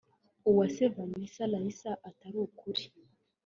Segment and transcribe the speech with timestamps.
[0.49, 2.83] Uwase Vanessa Raissa atari ukuri